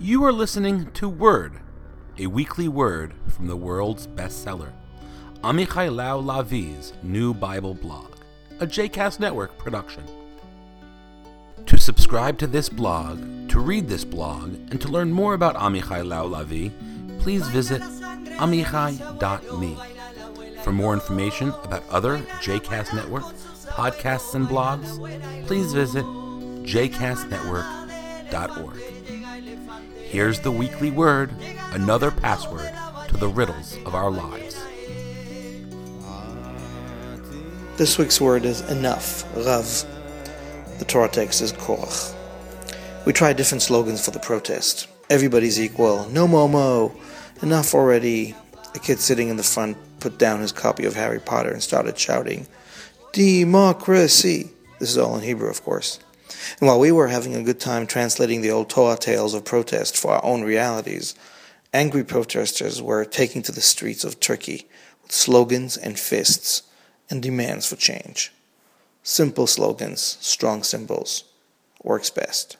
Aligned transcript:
You 0.00 0.24
are 0.24 0.32
listening 0.32 0.90
to 0.94 1.08
Word, 1.08 1.60
a 2.18 2.26
weekly 2.26 2.66
word 2.66 3.14
from 3.28 3.46
the 3.46 3.54
world's 3.56 4.08
bestseller, 4.08 4.72
Amichai 5.42 5.94
Lau 5.94 6.20
Lavi's 6.20 6.92
new 7.04 7.32
Bible 7.32 7.74
blog, 7.74 8.16
a 8.58 8.66
JCast 8.66 9.20
Network 9.20 9.56
production. 9.56 10.02
To 11.66 11.78
subscribe 11.78 12.38
to 12.38 12.48
this 12.48 12.68
blog, 12.68 13.48
to 13.50 13.60
read 13.60 13.86
this 13.88 14.04
blog, 14.04 14.54
and 14.72 14.80
to 14.80 14.88
learn 14.88 15.12
more 15.12 15.34
about 15.34 15.54
Amichai 15.54 16.04
Lau 16.04 16.26
Lavi, 16.26 16.72
please 17.20 17.46
visit 17.48 17.80
amichai.me. 17.80 19.78
For 20.64 20.72
more 20.72 20.92
information 20.92 21.50
about 21.62 21.84
other 21.88 22.18
JCast 22.42 22.94
Network 22.94 23.22
podcasts 23.68 24.34
and 24.34 24.48
blogs, 24.48 24.98
please 25.46 25.72
visit 25.72 26.04
jcastnetwork.org. 26.04 28.93
Here's 30.14 30.38
the 30.38 30.52
weekly 30.52 30.92
word, 30.92 31.32
another 31.72 32.12
password 32.12 32.72
to 33.08 33.16
the 33.16 33.26
riddles 33.26 33.76
of 33.84 33.96
our 33.96 34.12
lives. 34.12 34.54
This 37.76 37.98
week's 37.98 38.20
word 38.20 38.44
is 38.44 38.60
enough, 38.70 39.24
Rav. 39.36 39.84
The 40.78 40.84
Torah 40.84 41.08
text 41.08 41.40
is 41.40 41.52
Korach. 41.52 42.14
We 43.04 43.12
tried 43.12 43.36
different 43.36 43.62
slogans 43.62 44.04
for 44.04 44.12
the 44.12 44.20
protest. 44.20 44.86
Everybody's 45.10 45.60
equal, 45.60 46.08
no 46.10 46.28
momo, 46.28 46.94
enough 47.42 47.74
already. 47.74 48.36
A 48.76 48.78
kid 48.78 49.00
sitting 49.00 49.30
in 49.30 49.36
the 49.36 49.42
front 49.42 49.76
put 49.98 50.16
down 50.16 50.38
his 50.38 50.52
copy 50.52 50.84
of 50.84 50.94
Harry 50.94 51.18
Potter 51.18 51.50
and 51.50 51.60
started 51.60 51.98
shouting, 51.98 52.46
Democracy! 53.12 54.50
This 54.78 54.90
is 54.90 54.98
all 54.98 55.16
in 55.16 55.24
Hebrew, 55.24 55.50
of 55.50 55.64
course. 55.64 55.98
And 56.60 56.68
while 56.68 56.78
we 56.78 56.92
were 56.92 57.08
having 57.08 57.34
a 57.34 57.42
good 57.42 57.60
time 57.60 57.86
translating 57.86 58.40
the 58.40 58.50
old 58.50 58.70
Torah 58.70 58.96
tales 58.96 59.34
of 59.34 59.44
protest 59.44 59.96
for 59.96 60.12
our 60.12 60.24
own 60.24 60.42
realities, 60.42 61.14
angry 61.72 62.04
protesters 62.04 62.80
were 62.80 63.04
taking 63.04 63.42
to 63.42 63.52
the 63.52 63.60
streets 63.60 64.04
of 64.04 64.20
Turkey 64.20 64.66
with 65.02 65.12
slogans 65.12 65.76
and 65.76 65.98
fists 65.98 66.62
and 67.10 67.22
demands 67.22 67.66
for 67.66 67.76
change. 67.76 68.32
Simple 69.02 69.46
slogans, 69.46 70.16
strong 70.20 70.62
symbols, 70.62 71.24
works 71.82 72.10
best. 72.10 72.56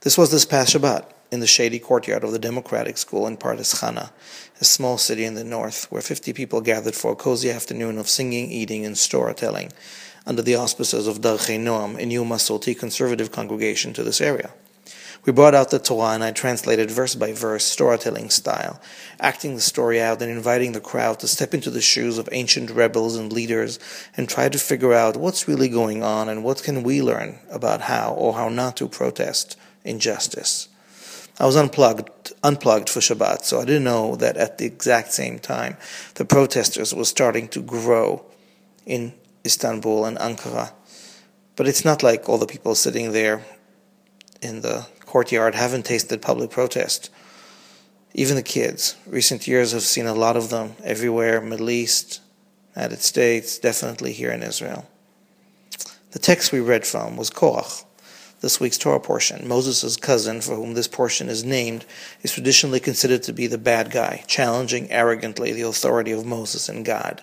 This 0.00 0.16
was 0.16 0.30
this 0.30 0.44
past 0.44 0.74
Shabbat 0.74 1.04
in 1.30 1.40
the 1.40 1.46
shady 1.46 1.78
courtyard 1.78 2.24
of 2.24 2.32
the 2.32 2.38
Democratic 2.38 2.96
School 2.96 3.26
in 3.26 3.36
Pardes 3.36 3.80
Chana, 3.80 4.10
a 4.60 4.64
small 4.64 4.96
city 4.96 5.24
in 5.24 5.34
the 5.34 5.44
north, 5.44 5.90
where 5.90 6.00
50 6.00 6.32
people 6.32 6.60
gathered 6.60 6.94
for 6.94 7.12
a 7.12 7.16
cozy 7.16 7.50
afternoon 7.50 7.98
of 7.98 8.08
singing, 8.08 8.50
eating, 8.50 8.86
and 8.86 8.96
storytelling 8.96 9.70
under 10.28 10.42
the 10.42 10.54
auspices 10.54 11.06
of 11.06 11.22
Darchei 11.22 11.58
Noam, 11.58 11.98
a 11.98 12.04
new 12.04 12.22
Masorti 12.22 12.78
conservative 12.78 13.32
congregation 13.32 13.94
to 13.94 14.04
this 14.04 14.20
area. 14.20 14.52
We 15.24 15.32
brought 15.32 15.54
out 15.54 15.70
the 15.70 15.78
Torah 15.78 16.12
and 16.12 16.22
I 16.22 16.32
translated 16.32 16.90
verse 16.90 17.14
by 17.14 17.32
verse, 17.32 17.64
storytelling 17.64 18.28
style, 18.28 18.78
acting 19.18 19.54
the 19.54 19.62
story 19.62 20.00
out 20.00 20.20
and 20.20 20.30
inviting 20.30 20.72
the 20.72 20.80
crowd 20.80 21.18
to 21.20 21.28
step 21.28 21.54
into 21.54 21.70
the 21.70 21.80
shoes 21.80 22.18
of 22.18 22.28
ancient 22.30 22.70
rebels 22.70 23.16
and 23.16 23.32
leaders 23.32 23.78
and 24.18 24.28
try 24.28 24.50
to 24.50 24.58
figure 24.58 24.92
out 24.92 25.16
what's 25.16 25.48
really 25.48 25.68
going 25.68 26.02
on 26.02 26.28
and 26.28 26.44
what 26.44 26.62
can 26.62 26.82
we 26.82 27.02
learn 27.02 27.38
about 27.50 27.80
how 27.82 28.12
or 28.12 28.34
how 28.34 28.50
not 28.50 28.76
to 28.76 28.86
protest 28.86 29.56
injustice. 29.82 30.68
I 31.40 31.46
was 31.46 31.56
unplugged, 31.56 32.32
unplugged 32.42 32.90
for 32.90 33.00
Shabbat, 33.00 33.44
so 33.44 33.60
I 33.60 33.64
didn't 33.64 33.84
know 33.84 34.16
that 34.16 34.36
at 34.36 34.58
the 34.58 34.66
exact 34.66 35.12
same 35.12 35.38
time 35.38 35.78
the 36.14 36.26
protesters 36.26 36.94
were 36.94 37.04
starting 37.06 37.48
to 37.48 37.62
grow 37.62 38.24
in 38.84 39.14
Istanbul 39.48 40.04
and 40.04 40.18
Ankara. 40.18 40.72
But 41.56 41.66
it's 41.66 41.84
not 41.84 42.02
like 42.02 42.28
all 42.28 42.38
the 42.38 42.54
people 42.54 42.74
sitting 42.74 43.12
there 43.12 43.44
in 44.40 44.60
the 44.60 44.86
courtyard 45.06 45.54
haven't 45.54 45.86
tasted 45.86 46.20
public 46.22 46.50
protest. 46.50 47.10
Even 48.14 48.36
the 48.36 48.42
kids. 48.42 48.96
Recent 49.06 49.48
years 49.48 49.72
have 49.72 49.82
seen 49.82 50.06
a 50.06 50.14
lot 50.14 50.36
of 50.36 50.50
them 50.50 50.76
everywhere, 50.84 51.40
Middle 51.40 51.70
East, 51.70 52.20
United 52.76 53.00
States, 53.00 53.58
definitely 53.58 54.12
here 54.12 54.30
in 54.30 54.42
Israel. 54.42 54.86
The 56.12 56.18
text 56.18 56.52
we 56.52 56.60
read 56.60 56.86
from 56.86 57.16
was 57.16 57.30
Korach, 57.30 57.84
this 58.40 58.60
week's 58.60 58.78
Torah 58.78 59.00
portion. 59.00 59.48
Moses' 59.48 59.96
cousin, 59.96 60.40
for 60.40 60.54
whom 60.56 60.74
this 60.74 60.88
portion 60.88 61.28
is 61.28 61.42
named, 61.42 61.84
is 62.22 62.32
traditionally 62.32 62.80
considered 62.80 63.22
to 63.24 63.32
be 63.32 63.46
the 63.46 63.58
bad 63.58 63.90
guy, 63.90 64.24
challenging 64.26 64.90
arrogantly 64.90 65.52
the 65.52 65.68
authority 65.72 66.12
of 66.12 66.24
Moses 66.24 66.68
and 66.68 66.84
God. 66.84 67.22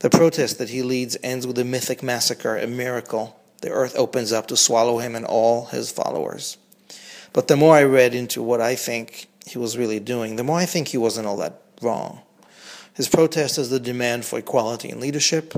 The 0.00 0.10
protest 0.10 0.58
that 0.58 0.68
he 0.68 0.82
leads 0.82 1.16
ends 1.22 1.46
with 1.46 1.58
a 1.58 1.64
mythic 1.64 2.02
massacre, 2.02 2.56
a 2.56 2.66
miracle. 2.66 3.40
The 3.62 3.70
earth 3.70 3.96
opens 3.96 4.32
up 4.32 4.46
to 4.48 4.56
swallow 4.56 4.98
him 4.98 5.14
and 5.14 5.24
all 5.24 5.66
his 5.66 5.90
followers. 5.90 6.58
But 7.32 7.48
the 7.48 7.56
more 7.56 7.74
I 7.74 7.84
read 7.84 8.14
into 8.14 8.42
what 8.42 8.60
I 8.60 8.74
think 8.74 9.26
he 9.46 9.58
was 9.58 9.78
really 9.78 10.00
doing, 10.00 10.36
the 10.36 10.44
more 10.44 10.58
I 10.58 10.66
think 10.66 10.88
he 10.88 10.98
wasn't 10.98 11.26
all 11.26 11.36
that 11.38 11.62
wrong. 11.80 12.20
His 12.94 13.08
protest 13.08 13.58
is 13.58 13.68
the 13.70 13.80
demand 13.80 14.24
for 14.24 14.38
equality 14.38 14.88
in 14.88 15.00
leadership, 15.00 15.54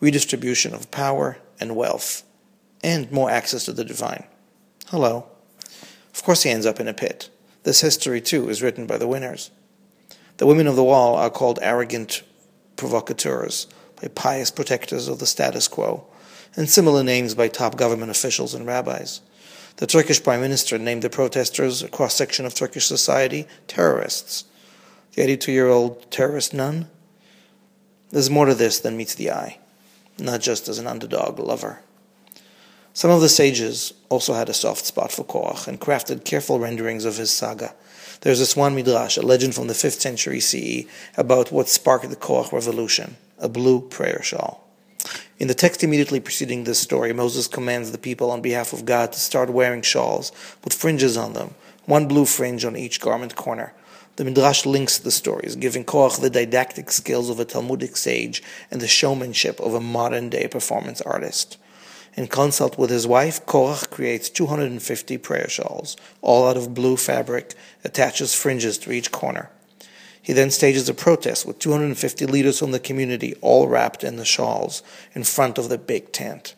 redistribution 0.00 0.74
of 0.74 0.90
power 0.90 1.38
and 1.60 1.76
wealth, 1.76 2.24
and 2.82 3.10
more 3.12 3.30
access 3.30 3.64
to 3.66 3.72
the 3.72 3.84
divine. 3.84 4.24
Hello. 4.88 5.26
Of 6.12 6.22
course, 6.24 6.42
he 6.42 6.50
ends 6.50 6.66
up 6.66 6.80
in 6.80 6.88
a 6.88 6.94
pit. 6.94 7.30
This 7.62 7.80
history, 7.80 8.20
too, 8.20 8.48
is 8.48 8.62
written 8.62 8.86
by 8.86 8.98
the 8.98 9.06
winners. 9.06 9.50
The 10.38 10.46
women 10.46 10.66
of 10.66 10.74
the 10.74 10.82
wall 10.82 11.14
are 11.14 11.30
called 11.30 11.58
arrogant 11.62 12.22
provocateurs 12.80 13.66
by 14.00 14.08
pious 14.08 14.50
protectors 14.50 15.06
of 15.06 15.18
the 15.18 15.26
status 15.26 15.68
quo, 15.68 16.06
and 16.56 16.68
similar 16.68 17.04
names 17.04 17.34
by 17.34 17.46
top 17.46 17.76
government 17.76 18.10
officials 18.10 18.54
and 18.54 18.66
rabbis. 18.66 19.20
The 19.76 19.86
Turkish 19.86 20.22
prime 20.22 20.40
minister 20.40 20.78
named 20.78 21.02
the 21.02 21.10
protesters, 21.10 21.82
a 21.82 21.88
cross 21.88 22.14
section 22.14 22.46
of 22.46 22.54
Turkish 22.54 22.86
society, 22.86 23.46
terrorists. 23.68 24.44
The 25.14 25.22
82 25.22 25.52
year 25.52 25.68
old 25.68 26.10
terrorist 26.10 26.54
nun? 26.54 26.88
There's 28.10 28.30
more 28.30 28.46
to 28.46 28.54
this 28.54 28.80
than 28.80 28.96
meets 28.96 29.14
the 29.14 29.30
eye, 29.30 29.58
not 30.18 30.40
just 30.40 30.68
as 30.68 30.78
an 30.78 30.86
underdog 30.86 31.38
lover. 31.38 31.80
Some 32.92 33.10
of 33.10 33.20
the 33.20 33.28
sages 33.28 33.92
also 34.08 34.34
had 34.34 34.48
a 34.48 34.54
soft 34.54 34.84
spot 34.84 35.12
for 35.12 35.24
Korach 35.24 35.68
and 35.68 35.80
crafted 35.80 36.24
careful 36.24 36.58
renderings 36.58 37.04
of 37.04 37.18
his 37.18 37.30
saga. 37.30 37.74
There's 38.22 38.40
a 38.40 38.44
Swan 38.44 38.74
Midrash, 38.74 39.16
a 39.16 39.22
legend 39.22 39.54
from 39.54 39.66
the 39.68 39.72
5th 39.72 39.98
century 40.00 40.40
CE, 40.40 40.84
about 41.16 41.50
what 41.50 41.70
sparked 41.70 42.10
the 42.10 42.16
Korach 42.16 42.52
revolution 42.52 43.16
a 43.38 43.48
blue 43.48 43.80
prayer 43.80 44.20
shawl. 44.22 44.68
In 45.38 45.48
the 45.48 45.54
text 45.54 45.82
immediately 45.82 46.20
preceding 46.20 46.64
this 46.64 46.78
story, 46.78 47.14
Moses 47.14 47.46
commands 47.46 47.92
the 47.92 47.96
people 47.96 48.30
on 48.30 48.42
behalf 48.42 48.74
of 48.74 48.84
God 48.84 49.14
to 49.14 49.18
start 49.18 49.48
wearing 49.48 49.80
shawls 49.80 50.32
with 50.62 50.74
fringes 50.74 51.16
on 51.16 51.32
them, 51.32 51.54
one 51.86 52.06
blue 52.06 52.26
fringe 52.26 52.66
on 52.66 52.76
each 52.76 53.00
garment 53.00 53.36
corner. 53.36 53.72
The 54.16 54.26
Midrash 54.26 54.66
links 54.66 54.98
the 54.98 55.10
stories, 55.10 55.56
giving 55.56 55.86
Korach 55.86 56.20
the 56.20 56.28
didactic 56.28 56.90
skills 56.90 57.30
of 57.30 57.40
a 57.40 57.46
Talmudic 57.46 57.96
sage 57.96 58.42
and 58.70 58.82
the 58.82 58.86
showmanship 58.86 59.58
of 59.60 59.72
a 59.72 59.80
modern 59.80 60.28
day 60.28 60.46
performance 60.46 61.00
artist. 61.00 61.56
In 62.16 62.26
consult 62.26 62.76
with 62.76 62.90
his 62.90 63.06
wife, 63.06 63.44
Korach 63.46 63.90
creates 63.90 64.28
250 64.30 65.18
prayer 65.18 65.48
shawls, 65.48 65.96
all 66.22 66.48
out 66.48 66.56
of 66.56 66.74
blue 66.74 66.96
fabric, 66.96 67.54
attaches 67.84 68.34
fringes 68.34 68.78
to 68.78 68.92
each 68.92 69.12
corner. 69.12 69.50
He 70.22 70.32
then 70.32 70.50
stages 70.50 70.88
a 70.88 70.94
protest 70.94 71.46
with 71.46 71.58
250 71.58 72.26
leaders 72.26 72.58
from 72.58 72.72
the 72.72 72.80
community, 72.80 73.34
all 73.40 73.68
wrapped 73.68 74.04
in 74.04 74.16
the 74.16 74.24
shawls, 74.24 74.82
in 75.14 75.24
front 75.24 75.56
of 75.56 75.68
the 75.68 75.78
big 75.78 76.12
tent. 76.12 76.54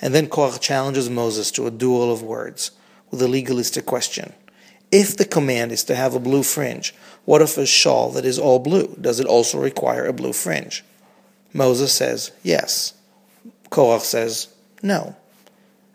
And 0.00 0.14
then 0.14 0.28
Korach 0.28 0.60
challenges 0.60 1.10
Moses 1.10 1.50
to 1.52 1.66
a 1.66 1.70
duel 1.70 2.12
of 2.12 2.22
words 2.22 2.72
with 3.10 3.22
a 3.22 3.28
legalistic 3.28 3.86
question. 3.86 4.32
If 4.90 5.16
the 5.16 5.24
command 5.24 5.72
is 5.72 5.84
to 5.84 5.94
have 5.94 6.14
a 6.14 6.20
blue 6.20 6.42
fringe, 6.42 6.94
what 7.24 7.42
if 7.42 7.56
a 7.58 7.66
shawl 7.66 8.10
that 8.12 8.24
is 8.24 8.38
all 8.38 8.58
blue? 8.58 8.96
Does 9.00 9.20
it 9.20 9.26
also 9.26 9.60
require 9.60 10.06
a 10.06 10.12
blue 10.12 10.32
fringe? 10.32 10.84
Moses 11.52 11.92
says, 11.92 12.32
yes. 12.42 12.94
Korach 13.70 14.00
says, 14.00 14.48
no. 14.82 15.16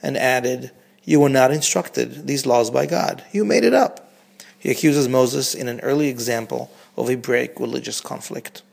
And 0.01 0.17
added, 0.17 0.71
You 1.03 1.19
were 1.19 1.29
not 1.29 1.51
instructed 1.51 2.27
these 2.27 2.45
laws 2.45 2.69
by 2.69 2.85
God. 2.85 3.23
You 3.31 3.45
made 3.45 3.63
it 3.63 3.73
up. 3.73 4.11
He 4.57 4.71
accuses 4.71 5.07
Moses 5.07 5.53
in 5.53 5.67
an 5.67 5.79
early 5.81 6.07
example 6.07 6.71
of 6.97 7.07
Hebraic 7.07 7.59
religious 7.59 8.01
conflict. 8.01 8.63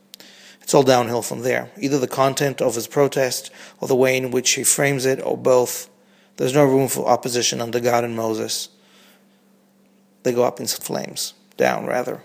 It's 0.61 0.73
all 0.73 0.83
downhill 0.83 1.21
from 1.21 1.41
there. 1.41 1.69
Either 1.77 1.99
the 1.99 2.07
content 2.07 2.61
of 2.61 2.75
his 2.75 2.87
protest 2.87 3.51
or 3.79 3.87
the 3.87 3.95
way 3.95 4.17
in 4.17 4.31
which 4.31 4.51
he 4.51 4.63
frames 4.63 5.05
it, 5.05 5.21
or 5.21 5.37
both. 5.37 5.89
There's 6.37 6.55
no 6.55 6.65
room 6.65 6.87
for 6.87 7.07
opposition 7.07 7.61
under 7.61 7.79
God 7.79 8.03
and 8.03 8.15
Moses. 8.15 8.69
They 10.23 10.31
go 10.31 10.43
up 10.43 10.59
in 10.59 10.67
flames, 10.67 11.33
down 11.57 11.85
rather. 11.85 12.23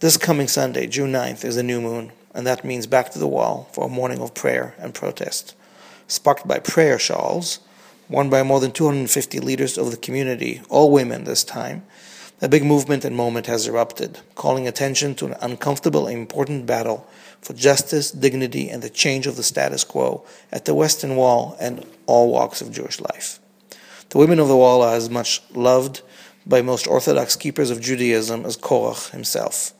This 0.00 0.16
coming 0.16 0.48
Sunday, 0.48 0.86
June 0.86 1.12
9th, 1.12 1.44
is 1.44 1.56
the 1.56 1.62
new 1.62 1.80
moon, 1.80 2.12
and 2.34 2.46
that 2.46 2.64
means 2.64 2.86
back 2.86 3.10
to 3.10 3.18
the 3.18 3.28
wall 3.28 3.68
for 3.72 3.86
a 3.86 3.90
morning 3.90 4.20
of 4.20 4.34
prayer 4.34 4.74
and 4.78 4.94
protest. 4.94 5.54
Sparked 6.12 6.46
by 6.46 6.58
prayer 6.58 6.98
shawls, 6.98 7.60
worn 8.10 8.28
by 8.28 8.42
more 8.42 8.60
than 8.60 8.70
250 8.70 9.40
leaders 9.40 9.78
of 9.78 9.90
the 9.90 9.96
community, 9.96 10.60
all 10.68 10.90
women 10.90 11.24
this 11.24 11.42
time, 11.42 11.84
a 12.42 12.50
big 12.50 12.62
movement 12.62 13.02
and 13.06 13.16
moment 13.16 13.46
has 13.46 13.66
erupted, 13.66 14.18
calling 14.34 14.68
attention 14.68 15.14
to 15.14 15.24
an 15.24 15.36
uncomfortable 15.40 16.06
and 16.06 16.18
important 16.18 16.66
battle 16.66 17.08
for 17.40 17.54
justice, 17.54 18.10
dignity, 18.10 18.68
and 18.68 18.82
the 18.82 18.90
change 18.90 19.26
of 19.26 19.36
the 19.36 19.42
status 19.42 19.84
quo 19.84 20.22
at 20.52 20.66
the 20.66 20.74
Western 20.74 21.16
Wall 21.16 21.56
and 21.58 21.86
all 22.04 22.30
walks 22.30 22.60
of 22.60 22.72
Jewish 22.72 23.00
life. 23.00 23.40
The 24.10 24.18
women 24.18 24.38
of 24.38 24.48
the 24.48 24.56
wall 24.58 24.82
are 24.82 24.94
as 24.94 25.08
much 25.08 25.40
loved 25.54 26.02
by 26.44 26.60
most 26.60 26.86
orthodox 26.86 27.36
keepers 27.36 27.70
of 27.70 27.80
Judaism 27.80 28.44
as 28.44 28.58
Korach 28.58 29.12
himself. 29.12 29.72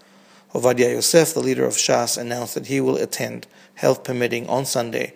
Ovadia 0.54 0.94
Yosef, 0.94 1.34
the 1.34 1.40
leader 1.40 1.66
of 1.66 1.74
Shas, 1.74 2.16
announced 2.16 2.54
that 2.54 2.68
he 2.68 2.80
will 2.80 2.96
attend, 2.96 3.46
health 3.74 4.02
permitting, 4.02 4.48
on 4.48 4.64
Sunday 4.64 5.12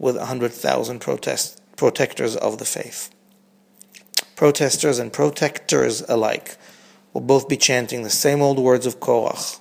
with 0.00 0.16
100,000 0.16 0.98
protest, 0.98 1.60
protectors 1.76 2.34
of 2.34 2.56
the 2.56 2.64
faith. 2.64 3.10
Protesters 4.34 4.98
and 4.98 5.12
protectors 5.12 6.02
alike 6.08 6.56
will 7.12 7.20
both 7.20 7.48
be 7.48 7.58
chanting 7.58 8.02
the 8.02 8.10
same 8.10 8.40
old 8.40 8.58
words 8.58 8.86
of 8.86 8.98
Korach, 8.98 9.60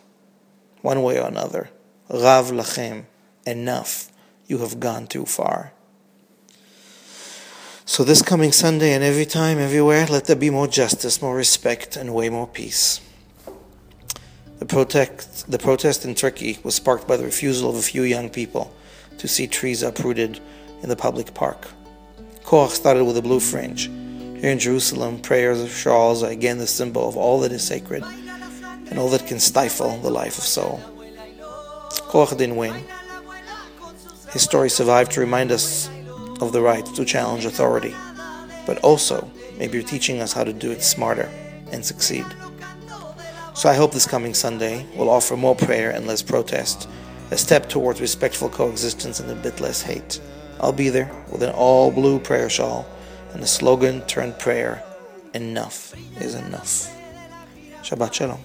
one 0.81 1.03
way 1.03 1.19
or 1.19 1.27
another. 1.27 1.69
Rav 2.09 2.51
lachem, 2.51 3.03
enough, 3.45 4.11
you 4.47 4.59
have 4.59 4.79
gone 4.79 5.07
too 5.07 5.25
far. 5.25 5.73
So 7.83 8.05
this 8.05 8.21
coming 8.21 8.53
Sunday 8.53 8.93
and 8.93 9.03
every 9.03 9.25
time, 9.25 9.59
everywhere, 9.59 10.05
let 10.07 10.25
there 10.25 10.37
be 10.37 10.49
more 10.49 10.67
justice, 10.67 11.21
more 11.21 11.35
respect, 11.35 11.97
and 11.97 12.13
way 12.13 12.29
more 12.29 12.47
peace. 12.47 13.01
The 14.59 14.65
protest, 14.65 15.51
the 15.51 15.59
protest 15.59 16.05
in 16.05 16.15
Turkey 16.15 16.59
was 16.63 16.75
sparked 16.75 17.07
by 17.07 17.17
the 17.17 17.25
refusal 17.25 17.69
of 17.69 17.75
a 17.75 17.81
few 17.81 18.03
young 18.03 18.29
people 18.29 18.73
to 19.19 19.27
see 19.27 19.47
trees 19.47 19.83
uprooted 19.83 20.39
in 20.81 20.89
the 20.89 20.95
public 20.95 21.33
park. 21.33 21.67
Korach 22.43 22.71
started 22.71 23.03
with 23.03 23.17
a 23.17 23.21
blue 23.21 23.39
fringe. 23.39 23.89
Here 24.41 24.51
in 24.51 24.59
Jerusalem, 24.59 25.19
prayers 25.19 25.61
of 25.61 25.71
shawls 25.71 26.23
are 26.23 26.31
again 26.31 26.57
the 26.57 26.67
symbol 26.67 27.07
of 27.07 27.15
all 27.15 27.41
that 27.41 27.51
is 27.51 27.65
sacred 27.65 28.03
and 28.89 28.97
all 28.97 29.09
that 29.09 29.27
can 29.27 29.39
stifle 29.39 29.97
the 29.99 30.09
life 30.09 30.37
of 30.37 30.43
soul. 30.43 30.81
Korach 32.09 32.35
didn't 32.37 32.55
win. 32.55 32.83
His 34.31 34.41
story 34.41 34.69
survived 34.69 35.11
to 35.11 35.19
remind 35.19 35.51
us 35.51 35.89
of 36.41 36.53
the 36.53 36.61
right 36.61 36.85
to 36.85 37.05
challenge 37.05 37.45
authority, 37.45 37.93
but 38.65 38.79
also 38.79 39.29
maybe 39.57 39.83
teaching 39.83 40.21
us 40.21 40.33
how 40.33 40.43
to 40.43 40.53
do 40.53 40.71
it 40.71 40.81
smarter 40.81 41.29
and 41.71 41.85
succeed. 41.85 42.25
So 43.53 43.67
I 43.67 43.73
hope 43.73 43.91
this 43.91 44.07
coming 44.07 44.33
Sunday 44.33 44.85
will 44.95 45.09
offer 45.09 45.35
more 45.35 45.55
prayer 45.55 45.91
and 45.91 46.07
less 46.07 46.21
protest, 46.21 46.87
a 47.31 47.37
step 47.37 47.69
towards 47.69 48.01
respectful 48.01 48.49
coexistence 48.49 49.19
and 49.19 49.29
a 49.29 49.35
bit 49.35 49.59
less 49.59 49.81
hate. 49.81 50.19
I'll 50.59 50.73
be 50.73 50.89
there 50.89 51.11
with 51.31 51.43
an 51.43 51.51
all 51.51 51.91
blue 51.91 52.19
prayer 52.19 52.49
shawl 52.49 52.85
and 53.33 53.43
a 53.43 53.47
slogan 53.47 54.01
turned 54.01 54.37
prayer 54.39 54.83
Enough 55.33 55.93
is 56.19 56.33
enough. 56.33 56.89
Shabbat 57.83 58.13
Shalom. 58.13 58.39